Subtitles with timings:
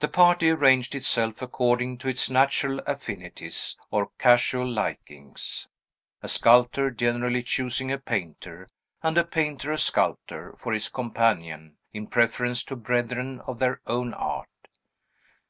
[0.00, 5.68] The party arranged itself according to its natural affinities or casual likings;
[6.22, 8.66] a sculptor generally choosing a painter,
[9.02, 13.82] and a painter a sculp tor, for his companion, in preference to brethren of their
[13.86, 14.48] own art.